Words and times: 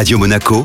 Radio 0.00 0.18
Monaco, 0.18 0.64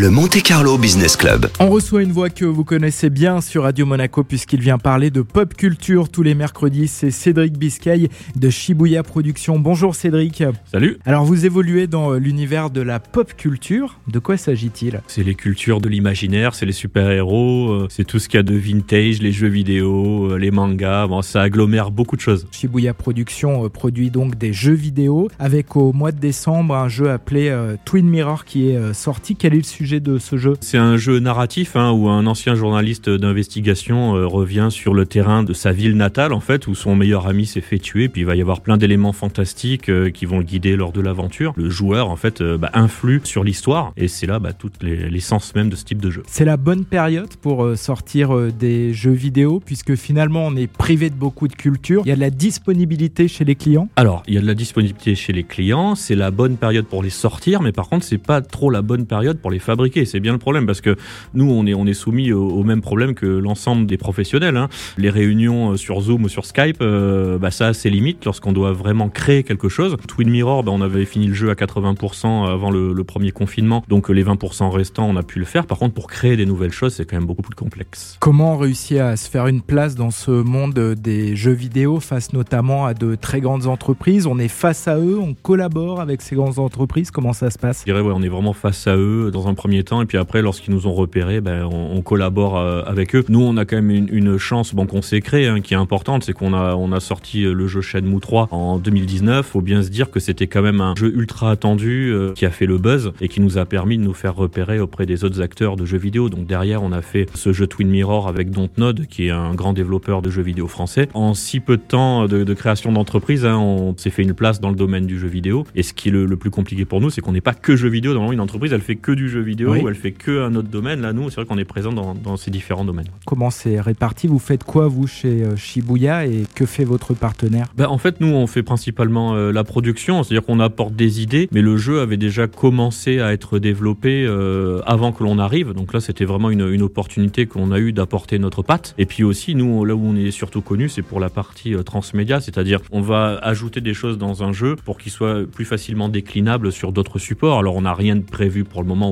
le 0.00 0.08
Monte 0.08 0.42
Carlo 0.42 0.78
Business 0.78 1.14
Club. 1.14 1.48
On 1.60 1.68
reçoit 1.68 2.02
une 2.02 2.12
voix 2.12 2.30
que 2.30 2.46
vous 2.46 2.64
connaissez 2.64 3.10
bien 3.10 3.42
sur 3.42 3.64
Radio 3.64 3.84
Monaco 3.84 4.24
puisqu'il 4.24 4.60
vient 4.60 4.78
parler 4.78 5.10
de 5.10 5.20
pop 5.20 5.52
culture 5.52 6.08
tous 6.08 6.22
les 6.22 6.34
mercredis. 6.34 6.88
C'est 6.88 7.10
Cédric 7.10 7.58
Biscay 7.58 8.08
de 8.34 8.48
Shibuya 8.48 9.02
Productions. 9.02 9.58
Bonjour 9.58 9.94
Cédric. 9.94 10.42
Salut. 10.72 10.96
Alors 11.04 11.26
vous 11.26 11.44
évoluez 11.44 11.86
dans 11.86 12.14
l'univers 12.14 12.70
de 12.70 12.80
la 12.80 12.98
pop 12.98 13.34
culture. 13.36 14.00
De 14.08 14.18
quoi 14.18 14.38
s'agit-il? 14.38 15.02
C'est 15.06 15.22
les 15.22 15.34
cultures 15.34 15.82
de 15.82 15.90
l'imaginaire, 15.90 16.54
c'est 16.54 16.64
les 16.64 16.72
super-héros, 16.72 17.68
euh, 17.68 17.86
c'est 17.90 18.04
tout 18.04 18.18
ce 18.18 18.30
qu'il 18.30 18.38
y 18.38 18.40
a 18.40 18.42
de 18.42 18.56
vintage, 18.56 19.20
les 19.20 19.32
jeux 19.32 19.48
vidéo, 19.48 20.30
euh, 20.32 20.38
les 20.38 20.50
mangas. 20.50 21.08
Bon, 21.08 21.20
ça 21.20 21.42
agglomère 21.42 21.90
beaucoup 21.90 22.16
de 22.16 22.22
choses. 22.22 22.46
Shibuya 22.52 22.94
Productions 22.94 23.66
euh, 23.66 23.68
produit 23.68 24.10
donc 24.10 24.38
des 24.38 24.54
jeux 24.54 24.72
vidéo 24.72 25.28
avec 25.38 25.76
au 25.76 25.92
mois 25.92 26.12
de 26.12 26.20
décembre 26.20 26.74
un 26.74 26.88
jeu 26.88 27.10
appelé 27.10 27.54
Twin 27.84 28.08
Mirror 28.08 28.46
qui 28.46 28.70
est 28.70 28.94
sorti. 28.94 29.36
Quel 29.36 29.52
est 29.52 29.58
le 29.58 29.62
sujet? 29.62 29.89
De 29.98 30.18
ce 30.18 30.36
jeu? 30.36 30.52
C'est 30.60 30.78
un 30.78 30.96
jeu 30.96 31.18
narratif 31.18 31.74
hein, 31.74 31.90
où 31.90 32.08
un 32.08 32.26
ancien 32.26 32.54
journaliste 32.54 33.10
d'investigation 33.10 34.14
euh, 34.14 34.26
revient 34.26 34.68
sur 34.70 34.94
le 34.94 35.06
terrain 35.06 35.42
de 35.42 35.52
sa 35.52 35.72
ville 35.72 35.96
natale, 35.96 36.32
en 36.32 36.40
fait, 36.40 36.68
où 36.68 36.76
son 36.76 36.94
meilleur 36.94 37.26
ami 37.26 37.46
s'est 37.46 37.60
fait 37.60 37.80
tuer. 37.80 38.08
Puis 38.08 38.20
il 38.20 38.24
va 38.24 38.36
y 38.36 38.40
avoir 38.40 38.60
plein 38.60 38.76
d'éléments 38.76 39.12
fantastiques 39.12 39.88
euh, 39.88 40.10
qui 40.10 40.26
vont 40.26 40.38
le 40.38 40.44
guider 40.44 40.76
lors 40.76 40.92
de 40.92 41.00
l'aventure. 41.00 41.52
Le 41.56 41.70
joueur, 41.70 42.10
en 42.10 42.16
fait, 42.16 42.40
euh, 42.40 42.58
bah, 42.58 42.70
influe 42.74 43.20
sur 43.24 43.42
l'histoire. 43.42 43.92
Et 43.96 44.06
c'est 44.06 44.26
là 44.26 44.38
bah, 44.38 44.52
toute 44.52 44.82
l'essence 44.82 45.54
même 45.56 45.70
de 45.70 45.76
ce 45.76 45.84
type 45.84 46.00
de 46.00 46.10
jeu. 46.10 46.22
C'est 46.28 46.44
la 46.44 46.56
bonne 46.56 46.84
période 46.84 47.34
pour 47.40 47.76
sortir 47.76 48.52
des 48.52 48.92
jeux 48.92 49.10
vidéo, 49.10 49.60
puisque 49.64 49.96
finalement 49.96 50.46
on 50.46 50.54
est 50.54 50.66
privé 50.66 51.08
de 51.10 51.14
beaucoup 51.14 51.48
de 51.48 51.54
culture. 51.54 52.02
Il 52.04 52.10
y 52.10 52.12
a 52.12 52.16
de 52.16 52.20
la 52.20 52.30
disponibilité 52.30 53.28
chez 53.28 53.44
les 53.44 53.54
clients? 53.54 53.88
Alors, 53.96 54.22
il 54.28 54.34
y 54.34 54.38
a 54.38 54.40
de 54.40 54.46
la 54.46 54.54
disponibilité 54.54 55.14
chez 55.14 55.32
les 55.32 55.44
clients. 55.44 55.94
C'est 55.94 56.14
la 56.14 56.30
bonne 56.30 56.56
période 56.56 56.84
pour 56.84 57.02
les 57.02 57.10
sortir, 57.10 57.62
mais 57.62 57.72
par 57.72 57.88
contre, 57.88 58.04
c'est 58.04 58.18
pas 58.18 58.42
trop 58.42 58.70
la 58.70 58.82
bonne 58.82 59.06
période 59.06 59.38
pour 59.38 59.50
les 59.50 59.58
fabriquer. 59.70 60.04
C'est 60.04 60.18
bien 60.18 60.32
le 60.32 60.38
problème 60.38 60.66
parce 60.66 60.80
que 60.80 60.96
nous, 61.32 61.48
on 61.48 61.64
est, 61.64 61.74
on 61.74 61.86
est 61.86 61.94
soumis 61.94 62.32
au, 62.32 62.64
même 62.64 62.80
problème 62.80 63.14
que 63.14 63.26
l'ensemble 63.26 63.86
des 63.86 63.96
professionnels. 63.96 64.56
Hein. 64.56 64.68
Les 64.98 65.10
réunions 65.10 65.72
euh, 65.72 65.76
sur 65.76 66.00
Zoom 66.00 66.24
ou 66.24 66.28
sur 66.28 66.44
Skype, 66.44 66.78
euh, 66.80 67.38
bah, 67.38 67.52
ça 67.52 67.68
a 67.68 67.72
ses 67.72 67.88
limites 67.88 68.24
lorsqu'on 68.24 68.52
doit 68.52 68.72
vraiment 68.72 69.08
créer 69.08 69.44
quelque 69.44 69.68
chose. 69.68 69.96
Twin 70.08 70.28
Mirror, 70.28 70.64
bah, 70.64 70.72
on 70.74 70.80
avait 70.80 71.04
fini 71.04 71.28
le 71.28 71.34
jeu 71.34 71.50
à 71.50 71.54
80% 71.54 72.50
avant 72.50 72.70
le, 72.70 73.00
premier 73.04 73.30
confinement, 73.32 73.82
donc 73.88 74.08
les 74.08 74.22
20% 74.22 74.70
restants, 74.70 75.08
on 75.08 75.16
a 75.16 75.22
pu 75.22 75.38
le 75.38 75.44
faire. 75.44 75.66
Par 75.66 75.78
contre, 75.78 75.94
pour 75.94 76.06
créer 76.06 76.36
des 76.36 76.46
nouvelles 76.46 76.70
choses, 76.70 76.94
c'est 76.94 77.04
quand 77.06 77.16
même 77.16 77.26
beaucoup 77.26 77.42
plus 77.42 77.54
complexe. 77.54 78.16
Comment 78.20 78.54
on 78.54 78.58
réussit 78.58 78.98
à 78.98 79.16
se 79.16 79.28
faire 79.28 79.46
une 79.46 79.62
place 79.62 79.94
dans 79.94 80.10
ce 80.10 80.30
monde 80.30 80.74
des 80.74 81.34
jeux 81.34 81.52
vidéo 81.52 81.98
face 81.98 82.32
notamment 82.32 82.84
à 82.84 82.94
de 82.94 83.14
très 83.14 83.40
grandes 83.40 83.66
entreprises? 83.66 84.26
On 84.26 84.38
est 84.38 84.48
face 84.48 84.86
à 84.86 84.98
eux, 84.98 85.18
on 85.18 85.34
collabore 85.34 86.00
avec 86.00 86.20
ces 86.20 86.36
grandes 86.36 86.58
entreprises. 86.58 87.10
Comment 87.10 87.32
ça 87.32 87.50
se 87.50 87.58
passe? 87.58 87.80
Je 87.80 87.84
dirais, 87.84 88.02
ouais, 88.02 88.12
on 88.14 88.22
est 88.22 88.28
vraiment 88.28 88.52
face 88.52 88.86
à 88.86 88.96
eux 88.96 89.30
dans 89.32 89.48
un 89.48 89.54
premier 89.60 89.84
temps. 89.84 90.00
Et 90.00 90.06
puis 90.06 90.16
après, 90.16 90.40
lorsqu'ils 90.40 90.72
nous 90.72 90.86
ont 90.86 90.94
repérés, 90.94 91.42
ben, 91.42 91.68
on, 91.70 92.00
collabore 92.00 92.56
euh, 92.56 92.82
avec 92.86 93.14
eux. 93.14 93.22
Nous, 93.28 93.42
on 93.42 93.58
a 93.58 93.66
quand 93.66 93.76
même 93.76 93.90
une, 93.90 94.38
chance 94.38 94.74
bon, 94.74 94.86
qu'on 94.86 95.02
s'est 95.02 95.20
créée, 95.20 95.48
hein, 95.48 95.60
qui 95.60 95.74
est 95.74 95.76
importante, 95.76 96.24
c'est 96.24 96.32
qu'on 96.32 96.54
a, 96.54 96.74
on 96.76 96.92
a 96.92 97.00
sorti 97.00 97.44
euh, 97.44 97.52
le 97.52 97.66
jeu 97.66 97.82
Shenmue 97.82 98.20
3 98.20 98.48
en 98.52 98.78
2019. 98.78 99.44
Faut 99.44 99.60
bien 99.60 99.82
se 99.82 99.90
dire 99.90 100.10
que 100.10 100.18
c'était 100.18 100.46
quand 100.46 100.62
même 100.62 100.80
un 100.80 100.94
jeu 100.96 101.12
ultra 101.14 101.50
attendu 101.50 102.10
euh, 102.10 102.32
qui 102.32 102.46
a 102.46 102.50
fait 102.50 102.64
le 102.64 102.78
buzz 102.78 103.12
et 103.20 103.28
qui 103.28 103.42
nous 103.42 103.58
a 103.58 103.66
permis 103.66 103.98
de 103.98 104.02
nous 104.02 104.14
faire 104.14 104.34
repérer 104.34 104.80
auprès 104.80 105.04
des 105.04 105.24
autres 105.24 105.42
acteurs 105.42 105.76
de 105.76 105.84
jeux 105.84 105.98
vidéo. 105.98 106.30
Donc 106.30 106.46
derrière, 106.46 106.82
on 106.82 106.92
a 106.92 107.02
fait 107.02 107.26
ce 107.34 107.52
jeu 107.52 107.66
Twin 107.66 107.90
Mirror 107.90 108.28
avec 108.28 108.50
Dontnod, 108.50 109.06
qui 109.08 109.26
est 109.26 109.30
un 109.30 109.52
grand 109.52 109.74
développeur 109.74 110.22
de 110.22 110.30
jeux 110.30 110.42
vidéo 110.42 110.68
français. 110.68 111.08
En 111.12 111.34
si 111.34 111.60
peu 111.60 111.76
de 111.76 111.82
temps 111.82 112.26
de, 112.28 112.54
création 112.54 112.92
d'entreprise, 112.92 113.44
hein, 113.44 113.58
on 113.58 113.94
s'est 113.98 114.08
fait 114.08 114.22
une 114.22 114.34
place 114.34 114.58
dans 114.58 114.70
le 114.70 114.76
domaine 114.76 115.04
du 115.04 115.18
jeu 115.18 115.28
vidéo. 115.28 115.66
Et 115.74 115.82
ce 115.82 115.92
qui 115.92 116.08
est 116.08 116.12
le, 116.12 116.24
le 116.24 116.36
plus 116.38 116.50
compliqué 116.50 116.86
pour 116.86 117.02
nous, 117.02 117.10
c'est 117.10 117.20
qu'on 117.20 117.32
n'est 117.32 117.42
pas 117.42 117.52
que 117.52 117.76
jeu 117.76 117.90
vidéo. 117.90 118.14
Dans 118.14 118.32
une 118.32 118.40
entreprise, 118.40 118.72
elle 118.72 118.80
fait 118.80 118.96
que 118.96 119.12
du 119.12 119.28
jeu 119.28 119.40
vidéo 119.40 119.49
elle 119.58 119.94
fait 119.94 120.12
que 120.12 120.42
un 120.42 120.54
autre 120.54 120.68
domaine. 120.68 121.00
Là, 121.00 121.12
nous, 121.12 121.30
c'est 121.30 121.36
vrai 121.36 121.44
qu'on 121.46 121.58
est 121.58 121.64
présent 121.64 121.92
dans, 121.92 122.36
ces 122.36 122.50
différents 122.50 122.84
domaines. 122.84 123.08
Comment 123.26 123.50
c'est 123.50 123.80
réparti? 123.80 124.26
Vous 124.26 124.38
faites 124.38 124.64
quoi, 124.64 124.88
vous, 124.88 125.06
chez 125.06 125.42
euh, 125.42 125.56
Shibuya? 125.56 126.26
Et 126.26 126.44
que 126.54 126.66
fait 126.66 126.84
votre 126.84 127.14
partenaire? 127.14 127.66
Ben, 127.76 127.86
En 127.86 127.98
fait, 127.98 128.20
nous, 128.20 128.28
on 128.28 128.46
fait 128.46 128.62
principalement 128.62 129.34
euh, 129.34 129.52
la 129.52 129.64
production, 129.64 130.22
c'est-à-dire 130.22 130.44
qu'on 130.44 130.60
apporte 130.60 130.94
des 130.94 131.22
idées, 131.22 131.48
mais 131.52 131.60
le 131.60 131.76
jeu 131.76 132.00
avait 132.00 132.16
déjà 132.16 132.46
commencé 132.46 133.20
à 133.20 133.32
être 133.32 133.58
développé 133.58 134.24
euh, 134.26 134.80
avant 134.86 135.12
que 135.12 135.24
l'on 135.24 135.38
arrive. 135.38 135.72
Donc 135.72 135.92
là, 135.92 136.00
c'était 136.00 136.24
vraiment 136.24 136.50
une, 136.50 136.66
une 136.68 136.82
opportunité 136.82 137.46
qu'on 137.46 137.72
a 137.72 137.78
eu 137.78 137.92
d'apporter 137.92 138.38
notre 138.38 138.62
patte. 138.62 138.94
Et 138.98 139.06
puis 139.06 139.24
aussi, 139.24 139.54
nous, 139.54 139.84
là 139.84 139.94
où 139.94 140.04
on 140.04 140.16
est 140.16 140.30
surtout 140.30 140.62
connu, 140.62 140.88
c'est 140.88 141.02
pour 141.02 141.20
la 141.20 141.28
partie 141.28 141.74
transmédia, 141.84 142.40
c'est-à-dire 142.40 142.80
on 142.92 143.00
va 143.00 143.38
ajouter 143.42 143.80
des 143.80 143.94
choses 143.94 144.18
dans 144.18 144.42
un 144.42 144.52
jeu 144.52 144.76
pour 144.76 144.98
qu'il 144.98 145.12
soit 145.12 145.46
plus 145.50 145.64
facilement 145.64 146.08
déclinable 146.08 146.72
sur 146.72 146.92
d'autres 146.92 147.18
supports. 147.18 147.58
Alors, 147.58 147.76
on 147.76 147.82
n'a 147.82 147.94
rien 147.94 148.16
de 148.16 148.22
prévu 148.22 148.64
pour 148.64 148.82
le 148.82 148.88
moment 148.88 149.10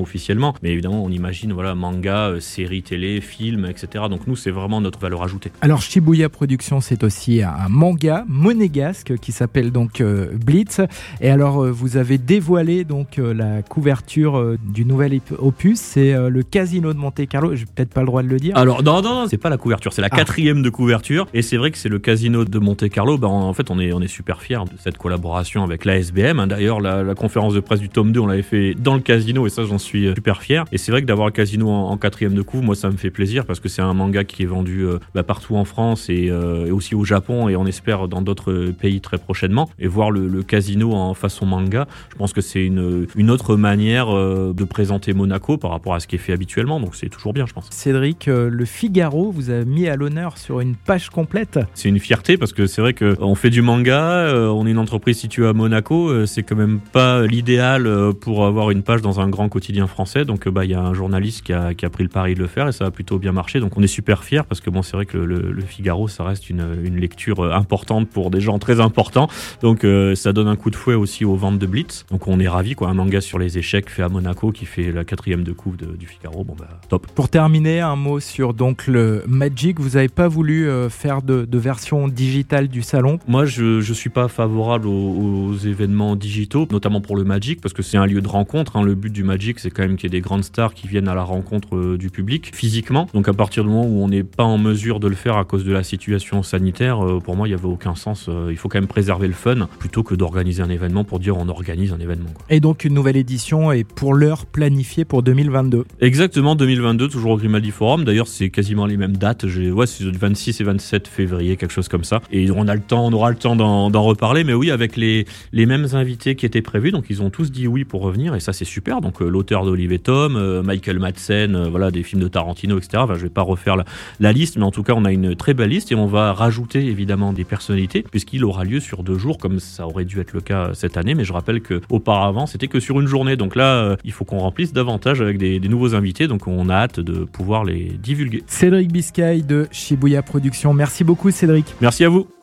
mais 0.61 0.71
évidemment, 0.71 1.03
on 1.03 1.09
imagine 1.09 1.53
voilà 1.53 1.73
manga, 1.75 2.29
euh, 2.29 2.39
séries 2.39 2.83
télé, 2.83 3.21
films, 3.21 3.65
etc. 3.65 4.05
Donc 4.09 4.27
nous, 4.27 4.35
c'est 4.35 4.51
vraiment 4.51 4.81
notre 4.81 4.99
valeur 4.99 5.23
ajoutée. 5.23 5.51
Alors 5.61 5.81
Shibuya 5.81 6.29
Productions, 6.29 6.81
c'est 6.81 7.03
aussi 7.03 7.41
un 7.41 7.67
manga 7.69 8.25
monégasque 8.27 9.17
qui 9.17 9.31
s'appelle 9.31 9.71
donc 9.71 10.01
euh, 10.01 10.27
Blitz. 10.33 10.81
Et 11.21 11.29
alors, 11.29 11.63
euh, 11.63 11.71
vous 11.71 11.97
avez 11.97 12.17
dévoilé 12.17 12.83
donc 12.83 13.17
la 13.17 13.61
couverture 13.63 14.57
du 14.63 14.85
nouvel 14.85 15.19
opus. 15.39 15.79
C'est 15.79 16.13
le 16.29 16.43
Casino 16.43 16.93
de 16.93 16.99
Monte 16.99 17.27
Carlo. 17.27 17.55
J'ai 17.55 17.65
peut-être 17.65 17.93
pas 17.93 18.01
le 18.01 18.07
droit 18.07 18.21
de 18.21 18.27
le 18.27 18.37
dire. 18.37 18.55
Alors 18.55 18.83
non, 18.83 19.01
non, 19.01 19.25
c'est 19.27 19.37
pas 19.37 19.49
la 19.49 19.57
couverture, 19.57 19.93
c'est 19.93 20.01
la 20.01 20.09
ah. 20.11 20.15
quatrième 20.15 20.61
de 20.61 20.69
couverture. 20.69 21.27
Et 21.33 21.41
c'est 21.41 21.57
vrai 21.57 21.71
que 21.71 21.77
c'est 21.77 21.89
le 21.89 21.99
Casino 21.99 22.45
de 22.45 22.59
Monte 22.59 22.87
Carlo. 22.89 23.17
Ben, 23.17 23.27
en 23.27 23.53
fait, 23.53 23.71
on 23.71 23.79
est 23.79 23.93
on 23.93 24.01
est 24.01 24.07
super 24.07 24.41
fiers 24.41 24.59
de 24.71 24.77
cette 24.77 24.97
collaboration 24.97 25.63
avec 25.63 25.85
la 25.85 25.97
SBM. 25.97 26.39
Hein. 26.39 26.47
D'ailleurs, 26.47 26.81
la, 26.81 27.03
la 27.03 27.15
conférence 27.15 27.53
de 27.53 27.59
presse 27.59 27.79
du 27.79 27.89
tome 27.89 28.11
2, 28.11 28.19
on 28.19 28.27
l'avait 28.27 28.41
fait 28.41 28.75
dans 28.75 28.95
le 28.95 29.01
Casino, 29.01 29.47
et 29.47 29.49
ça, 29.49 29.63
j'en 29.63 29.77
suis 29.77 30.07
super 30.19 30.41
fier. 30.41 30.65
Et 30.73 30.77
c'est 30.77 30.91
vrai 30.91 31.01
que 31.01 31.07
d'avoir 31.07 31.27
le 31.27 31.31
casino 31.31 31.69
en, 31.69 31.95
quatrième 31.95 32.33
de 32.33 32.41
couve, 32.41 32.61
moi 32.61 32.75
ça 32.75 32.89
me 32.89 32.97
fait 32.97 33.09
plaisir 33.09 33.45
parce 33.45 33.61
que 33.61 33.69
c'est 33.69 33.81
un 33.81 33.93
manga 33.93 34.25
qui 34.25 34.43
est 34.43 34.45
vendu 34.45 34.81
euh, 34.81 34.99
bah, 35.15 35.23
partout 35.23 35.55
en 35.55 35.63
France 35.63 36.07
euh, 36.09 36.65
et, 36.65 36.71
aussi 36.71 36.93
au 36.93 37.05
Japon 37.05 37.47
et 37.47 37.55
on 37.55 37.65
espère 37.65 38.09
dans 38.09 38.21
d'autres 38.21 38.71
pays 38.77 38.99
très 38.99 39.17
prochainement. 39.17 39.69
Et 39.79 39.87
voir 39.87 40.11
le, 40.11 40.43
casino 40.43 40.93
en 40.93 41.13
façon 41.13 41.45
manga, 41.45 41.87
je 42.11 42.15
pense 42.17 42.33
que 42.33 42.41
c'est 42.41 42.65
une, 42.65 43.07
une 43.15 43.29
autre 43.29 43.55
manière 43.55 44.09
euh, 44.09 44.51
de 44.53 44.63
présenter 44.65 45.13
Monaco 45.13 45.57
par 45.57 45.71
rapport 45.71 45.93
à 45.93 46.01
ce 46.01 46.07
qui 46.07 46.15
est 46.15 46.19
fait 46.19 46.33
habituellement. 46.33 46.81
Donc 46.81 46.95
c'est 46.95 47.09
toujours 47.09 47.31
bien, 47.31 47.45
je 47.45 47.53
pense. 47.53 47.67
Cédric, 47.71 48.25
le 48.27 48.65
Figaro 48.65 49.31
vous 49.31 49.51
a 49.51 49.63
mis 49.63 49.87
à 49.87 49.95
l'honneur 49.95 50.37
sur 50.37 50.59
une 50.59 50.75
page 50.75 51.09
complète. 51.09 51.59
C'est 51.75 51.87
une 51.87 51.99
fierté 51.99 52.37
parce 52.37 52.51
que 52.51 52.67
c'est 52.67 52.81
vrai 52.81 52.93
qu'on 52.93 53.35
fait 53.35 53.51
du 53.51 53.61
manga, 53.61 54.33
on 54.33 54.67
est 54.67 54.71
une 54.71 54.77
entreprise 54.79 55.17
située 55.17 55.47
à 55.47 55.53
Monaco, 55.53 56.25
c'est 56.25 56.43
quand 56.43 56.57
même 56.57 56.79
pas 56.79 57.25
l'idéal 57.25 58.13
pour 58.19 58.45
avoir 58.45 58.71
une 58.71 58.83
page 58.83 59.01
dans 59.01 59.21
un 59.21 59.29
grand 59.29 59.47
quotidien 59.47 59.87
français. 59.87 60.08
Donc 60.17 60.47
bah, 60.47 60.65
il 60.65 60.71
y 60.71 60.73
a 60.73 60.81
un 60.81 60.93
journaliste 60.93 61.45
qui 61.45 61.53
a, 61.53 61.73
qui 61.73 61.85
a, 61.85 61.89
pris 61.89 62.03
le 62.03 62.09
pari 62.09 62.35
de 62.35 62.39
le 62.39 62.47
faire 62.47 62.67
et 62.67 62.71
ça 62.71 62.85
a 62.85 62.91
plutôt 62.91 63.19
bien 63.19 63.31
marché. 63.31 63.59
Donc 63.59 63.77
on 63.77 63.83
est 63.83 63.87
super 63.87 64.23
fiers 64.23 64.43
parce 64.47 64.61
que 64.61 64.69
bon, 64.69 64.81
c'est 64.81 64.93
vrai 64.93 65.05
que 65.05 65.17
le, 65.17 65.51
le, 65.51 65.61
Figaro, 65.61 66.07
ça 66.07 66.23
reste 66.23 66.49
une, 66.49 66.65
une, 66.83 66.97
lecture 66.97 67.39
euh, 67.41 67.51
importante 67.51 68.09
pour 68.09 68.31
des 68.31 68.41
gens 68.41 68.59
très 68.59 68.79
importants. 68.79 69.27
Donc 69.61 69.83
euh, 69.83 70.15
ça 70.15 70.33
donne 70.33 70.47
un 70.47 70.55
coup 70.55 70.69
de 70.69 70.75
fouet 70.75 70.95
aussi 70.95 71.25
aux 71.25 71.35
ventes 71.35 71.59
de 71.59 71.65
Blitz. 71.65 72.05
Donc 72.11 72.27
on 72.27 72.39
est 72.39 72.47
ravis, 72.47 72.75
quoi. 72.75 72.89
Un 72.89 72.93
manga 72.93 73.21
sur 73.21 73.39
les 73.39 73.57
échecs 73.57 73.89
fait 73.89 74.03
à 74.03 74.09
Monaco 74.09 74.51
qui 74.51 74.65
fait 74.65 74.91
la 74.91 75.03
quatrième 75.03 75.43
de 75.43 75.51
couve 75.51 75.77
du 75.77 76.07
Figaro. 76.07 76.43
Bon, 76.43 76.55
bah, 76.57 76.67
top. 76.89 77.07
Pour 77.13 77.29
terminer, 77.29 77.81
un 77.81 77.95
mot 77.95 78.19
sur 78.19 78.53
donc 78.53 78.87
le 78.87 79.23
Magic. 79.27 79.79
Vous 79.79 79.91
n'avez 79.91 80.09
pas 80.09 80.27
voulu 80.27 80.67
euh, 80.67 80.89
faire 80.89 81.21
de, 81.21 81.45
de, 81.45 81.57
version 81.57 82.07
digitale 82.07 82.67
du 82.67 82.81
salon? 82.81 83.19
Moi, 83.27 83.45
je, 83.45 83.81
je 83.81 83.93
suis 83.93 84.09
pas 84.09 84.27
favorable 84.27 84.87
aux, 84.87 85.55
événements 85.57 86.15
digitaux, 86.15 86.67
notamment 86.71 87.01
pour 87.01 87.15
le 87.15 87.23
Magic, 87.23 87.61
parce 87.61 87.73
que 87.73 87.81
c'est 87.81 87.97
un 87.97 88.05
lieu 88.05 88.21
de 88.21 88.27
rencontre. 88.27 88.77
Hein. 88.77 88.83
Le 88.83 88.95
but 88.95 89.11
du 89.11 89.23
Magic, 89.23 89.59
c'est 89.59 89.69
quand 89.69 89.83
même 89.83 89.97
qu'il 89.99 90.11
y 90.11 90.15
ait 90.15 90.19
des 90.19 90.23
grandes 90.23 90.43
stars 90.43 90.73
qui 90.73 90.87
viennent 90.87 91.07
à 91.07 91.15
la 91.15 91.23
rencontre 91.23 91.75
euh, 91.75 91.97
du 91.97 92.09
public 92.09 92.51
physiquement. 92.53 93.07
Donc 93.13 93.27
à 93.27 93.33
partir 93.33 93.63
du 93.63 93.69
moment 93.69 93.85
où 93.85 94.01
on 94.03 94.07
n'est 94.07 94.23
pas 94.23 94.43
en 94.43 94.57
mesure 94.57 94.99
de 94.99 95.07
le 95.07 95.15
faire 95.15 95.37
à 95.37 95.43
cause 95.43 95.65
de 95.65 95.73
la 95.73 95.83
situation 95.83 96.41
sanitaire, 96.41 97.05
euh, 97.05 97.19
pour 97.19 97.35
moi 97.35 97.47
il 97.47 97.51
n'y 97.51 97.55
avait 97.55 97.67
aucun 97.67 97.95
sens. 97.95 98.27
Euh, 98.29 98.47
il 98.49 98.57
faut 98.57 98.69
quand 98.69 98.79
même 98.79 98.87
préserver 98.87 99.27
le 99.27 99.33
fun 99.33 99.67
plutôt 99.77 100.03
que 100.03 100.15
d'organiser 100.15 100.63
un 100.63 100.69
événement 100.69 101.03
pour 101.03 101.19
dire 101.19 101.37
on 101.37 101.49
organise 101.49 101.91
un 101.91 101.99
événement. 101.99 102.29
Et 102.49 102.59
donc 102.59 102.85
une 102.85 102.93
nouvelle 102.93 103.17
édition 103.17 103.71
est 103.71 103.83
pour 103.83 104.13
l'heure 104.13 104.45
planifiée 104.45 105.03
pour 105.03 105.21
2022. 105.21 105.85
Exactement 105.99 106.55
2022, 106.55 107.09
toujours 107.09 107.31
au 107.31 107.37
Grimaldi 107.37 107.71
Forum. 107.71 108.05
D'ailleurs 108.05 108.27
c'est 108.27 108.49
quasiment 108.49 108.85
les 108.85 108.97
mêmes 108.97 109.17
dates. 109.17 109.43
Ouais, 109.43 109.85
c'est 109.85 110.05
le 110.05 110.17
26 110.17 110.61
et 110.61 110.63
27 110.63 111.07
février, 111.07 111.57
quelque 111.57 111.73
chose 111.73 111.89
comme 111.89 112.05
ça. 112.05 112.21
Et 112.31 112.49
on 112.51 112.67
a 112.67 112.75
le 112.75 112.81
temps, 112.81 113.05
on 113.05 113.11
aura 113.11 113.29
le 113.29 113.35
temps 113.35 113.55
d'en 113.57 114.03
reparler. 114.03 114.45
Mais 114.45 114.53
oui, 114.53 114.71
avec 114.71 114.95
les, 114.95 115.25
les 115.51 115.65
mêmes 115.65 115.87
invités 115.93 116.35
qui 116.35 116.45
étaient 116.45 116.61
prévus. 116.61 116.91
Donc 116.91 117.05
ils 117.09 117.21
ont 117.21 117.29
tous 117.29 117.51
dit 117.51 117.67
oui 117.67 117.83
pour 117.83 118.01
revenir 118.01 118.35
et 118.35 118.39
ça 118.39 118.53
c'est 118.53 118.65
super. 118.65 119.01
Donc 119.01 119.19
l'auteur 119.19 119.65
d'Olivier 119.65 119.88
Tom, 119.97 120.61
Michael 120.61 120.99
Madsen, 120.99 121.55
euh, 121.55 121.69
voilà, 121.69 121.91
des 121.91 122.03
films 122.03 122.21
de 122.21 122.27
Tarantino, 122.27 122.77
etc. 122.77 122.97
Enfin, 122.97 123.15
je 123.15 123.21
vais 123.21 123.29
pas 123.29 123.41
refaire 123.41 123.75
la, 124.19 124.31
liste, 124.31 124.57
mais 124.57 124.63
en 124.63 124.71
tout 124.71 124.83
cas, 124.83 124.93
on 124.95 125.05
a 125.05 125.11
une 125.11 125.35
très 125.35 125.53
belle 125.53 125.69
liste 125.69 125.91
et 125.91 125.95
on 125.95 126.05
va 126.05 126.33
rajouter 126.33 126.85
évidemment 126.85 127.33
des 127.33 127.43
personnalités 127.43 128.03
puisqu'il 128.03 128.45
aura 128.45 128.63
lieu 128.63 128.79
sur 128.79 129.03
deux 129.03 129.17
jours, 129.17 129.37
comme 129.37 129.59
ça 129.59 129.87
aurait 129.87 130.05
dû 130.05 130.19
être 130.19 130.33
le 130.33 130.41
cas 130.41 130.71
cette 130.73 130.97
année. 130.97 131.15
Mais 131.15 131.23
je 131.23 131.33
rappelle 131.33 131.61
que 131.61 131.81
auparavant, 131.89 132.45
c'était 132.45 132.67
que 132.67 132.79
sur 132.79 132.99
une 132.99 133.07
journée. 133.07 133.35
Donc 133.35 133.55
là, 133.55 133.83
euh, 133.83 133.95
il 134.03 134.11
faut 134.11 134.25
qu'on 134.25 134.39
remplisse 134.39 134.73
davantage 134.73 135.21
avec 135.21 135.37
des, 135.37 135.59
des, 135.59 135.69
nouveaux 135.69 135.95
invités. 135.95 136.27
Donc 136.27 136.47
on 136.47 136.69
a 136.69 136.75
hâte 136.75 136.99
de 136.99 137.23
pouvoir 137.23 137.63
les 137.63 137.91
divulguer. 138.01 138.43
Cédric 138.47 138.91
Biscay 138.91 139.41
de 139.41 139.67
Shibuya 139.71 140.21
Productions. 140.21 140.73
Merci 140.73 141.03
beaucoup, 141.03 141.31
Cédric. 141.31 141.65
Merci 141.81 142.05
à 142.05 142.09
vous. 142.09 142.38